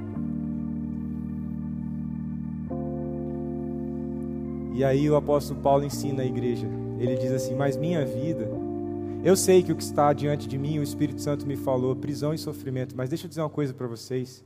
[4.74, 6.66] E aí o apóstolo Paulo ensina a igreja.
[6.98, 8.48] Ele diz assim: Mas minha vida,
[9.22, 12.32] eu sei que o que está diante de mim, o Espírito Santo me falou, prisão
[12.32, 12.94] e sofrimento.
[12.96, 14.44] Mas deixa eu dizer uma coisa para vocês: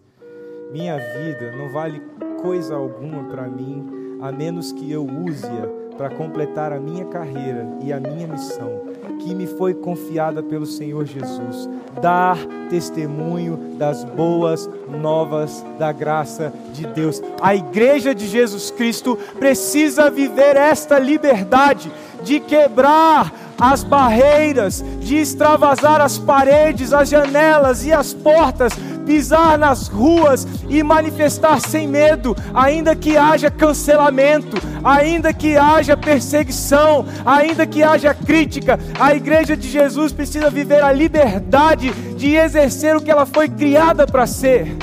[0.72, 2.02] minha vida não vale
[2.42, 7.92] coisa alguma para mim a menos que eu use-a para completar a minha carreira e
[7.92, 8.82] a minha missão,
[9.20, 11.68] que me foi confiada pelo Senhor Jesus,
[12.00, 12.38] dar
[12.68, 17.22] testemunho das boas novas da graça de Deus.
[17.40, 21.90] A igreja de Jesus Cristo precisa viver esta liberdade
[22.22, 28.72] de quebrar as barreiras, de extravasar as paredes, as janelas e as portas
[29.06, 37.06] pisar nas ruas e manifestar sem medo, ainda que haja cancelamento, ainda que haja perseguição,
[37.24, 38.78] ainda que haja crítica.
[38.98, 44.06] A igreja de Jesus precisa viver a liberdade de exercer o que ela foi criada
[44.06, 44.76] para ser.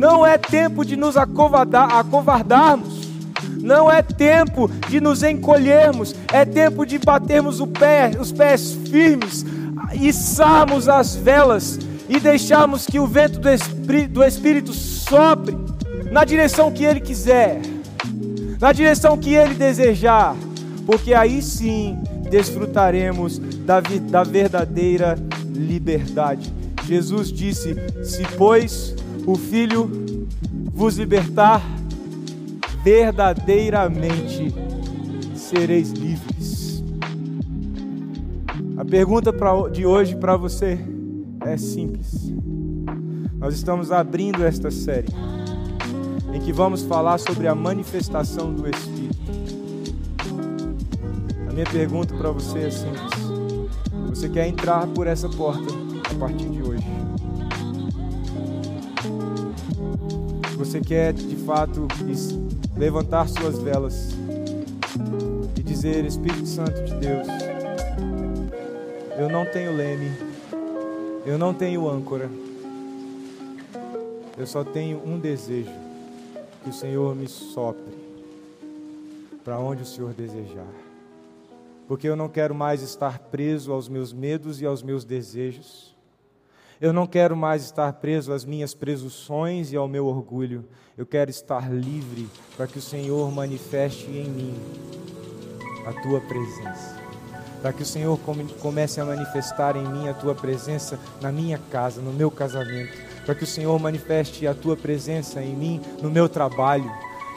[0.00, 3.00] Não é tempo de nos acovardar, acovardarmos.
[3.62, 9.44] Não é tempo de nos encolhermos, é tempo de batermos pé, os pés firmes,
[9.94, 11.78] içarmos as velas
[12.08, 15.56] e deixarmos que o vento do Espírito, do Espírito sopre
[16.10, 17.60] na direção que Ele quiser,
[18.60, 20.34] na direção que Ele desejar,
[20.84, 21.98] porque aí sim
[22.30, 25.16] desfrutaremos da, da verdadeira
[25.54, 26.52] liberdade.
[26.86, 28.94] Jesus disse: Se, pois,
[29.26, 29.90] o Filho
[30.72, 31.62] vos libertar,
[32.82, 34.52] verdadeiramente
[35.34, 36.39] sereis livres.
[38.80, 39.30] A pergunta
[39.70, 40.78] de hoje para você
[41.44, 42.32] é simples.
[43.34, 45.08] Nós estamos abrindo esta série
[46.32, 49.20] em que vamos falar sobre a manifestação do Espírito.
[51.46, 53.12] A minha pergunta para você é simples.
[54.08, 55.74] Você quer entrar por essa porta
[56.10, 56.86] a partir de hoje?
[60.56, 61.86] Você quer de fato
[62.78, 64.16] levantar suas velas
[65.54, 67.39] e dizer: Espírito Santo de Deus,
[69.20, 70.10] eu não tenho leme.
[71.26, 72.30] Eu não tenho âncora.
[74.38, 75.70] Eu só tenho um desejo:
[76.64, 77.92] que o Senhor me sopre
[79.44, 80.72] para onde o Senhor desejar.
[81.86, 85.94] Porque eu não quero mais estar preso aos meus medos e aos meus desejos.
[86.80, 90.64] Eu não quero mais estar preso às minhas presunções e ao meu orgulho.
[90.96, 94.54] Eu quero estar livre para que o Senhor manifeste em mim
[95.86, 96.99] a tua presença
[97.60, 98.18] para que o Senhor
[98.60, 103.34] comece a manifestar em mim a tua presença na minha casa, no meu casamento, para
[103.34, 106.90] que o Senhor manifeste a tua presença em mim no meu trabalho,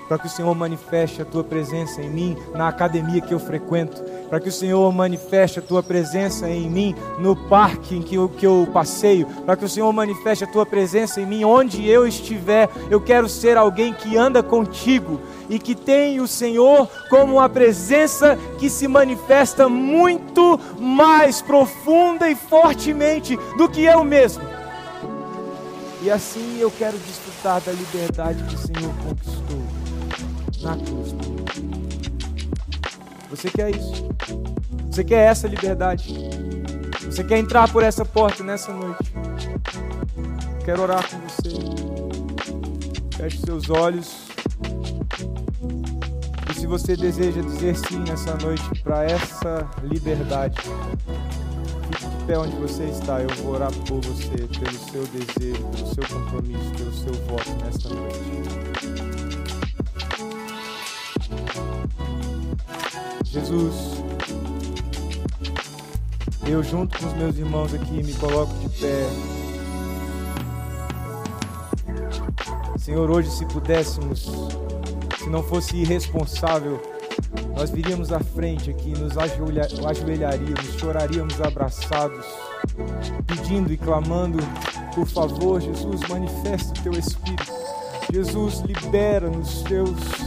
[0.08, 4.02] para que o Senhor manifeste a tua presença em mim na academia que eu frequento,
[4.30, 8.30] para que o Senhor manifeste a tua presença em mim no parque em que eu,
[8.30, 12.08] que eu passeio, para que o Senhor manifeste a tua presença em mim onde eu
[12.08, 12.70] estiver.
[12.90, 18.38] Eu quero ser alguém que anda contigo e que tem o Senhor como uma presença
[18.58, 24.44] que se manifesta muito mais profunda e fortemente do que eu mesmo.
[26.02, 29.63] E assim eu quero desfrutar da liberdade que o Senhor conquistou
[30.64, 31.16] na cruz.
[33.30, 34.08] Você quer isso?
[34.90, 36.14] Você quer essa liberdade?
[37.06, 39.14] Você quer entrar por essa porta nessa noite?
[40.66, 41.50] Quero orar com você.
[43.18, 44.34] Feche seus olhos
[46.64, 52.86] se você deseja dizer sim nessa noite para essa liberdade, fique de pé onde você
[52.86, 53.22] está.
[53.22, 57.90] Eu vou orar por você, pelo seu desejo, pelo seu compromisso, pelo seu voto nesta
[57.90, 59.13] noite.
[63.34, 63.74] Jesus,
[66.46, 69.10] eu junto com os meus irmãos aqui me coloco de pé.
[72.78, 74.30] Senhor, hoje se pudéssemos
[75.18, 76.80] se não fosse irresponsável,
[77.58, 82.24] nós viríamos à frente aqui, nos ajoelharíamos, choraríamos abraçados,
[83.26, 84.38] pedindo e clamando,
[84.94, 87.52] por favor, Jesus, manifesta o teu Espírito.
[88.12, 90.23] Jesus, libera-nos, Deus,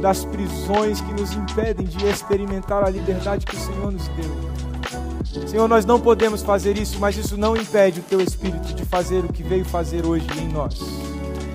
[0.00, 5.46] das prisões que nos impedem de experimentar a liberdade que o Senhor nos deu.
[5.46, 9.24] Senhor, nós não podemos fazer isso, mas isso não impede o teu Espírito de fazer
[9.24, 10.80] o que veio fazer hoje em nós.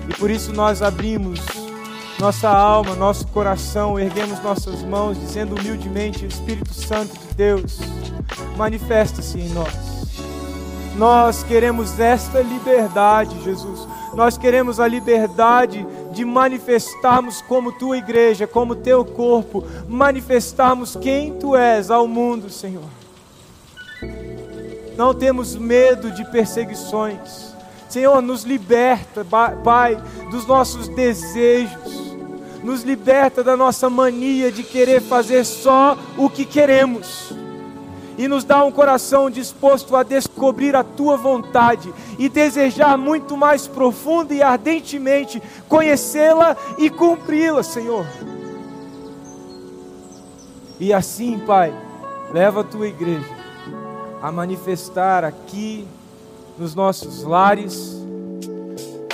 [0.08, 1.40] E por isso nós abrimos
[2.18, 7.78] nossa alma, nosso coração, erguemos nossas mãos, dizendo humildemente: Espírito Santo de Deus,
[8.56, 9.74] manifesta-se em nós.
[10.96, 13.86] Nós queremos esta liberdade, Jesus.
[14.14, 15.86] Nós queremos a liberdade
[16.16, 22.88] de manifestarmos como tua igreja, como teu corpo, manifestarmos quem tu és ao mundo, Senhor.
[24.96, 27.54] Não temos medo de perseguições.
[27.86, 29.26] Senhor, nos liberta,
[29.62, 32.16] Pai, dos nossos desejos.
[32.64, 37.34] Nos liberta da nossa mania de querer fazer só o que queremos
[38.18, 43.66] e nos dá um coração disposto a descobrir a tua vontade e desejar muito mais
[43.66, 48.06] profunda e ardentemente conhecê-la e cumpri-la, Senhor.
[50.78, 51.74] E assim, Pai,
[52.32, 53.34] leva a tua igreja
[54.22, 55.86] a manifestar aqui
[56.58, 57.96] nos nossos lares,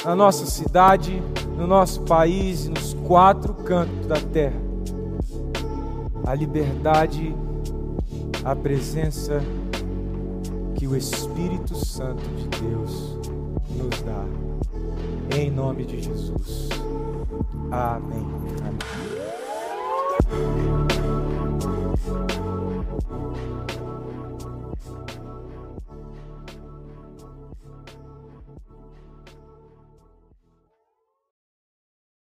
[0.05, 1.23] na nossa cidade,
[1.57, 4.73] no nosso país nos quatro cantos da terra
[6.25, 7.35] a liberdade
[8.45, 9.41] a presença
[10.75, 13.19] que o Espírito Santo de Deus
[13.71, 14.25] nos dá.
[15.37, 16.69] Em nome de Jesus.
[17.71, 18.27] Amém.
[20.29, 20.92] Amém.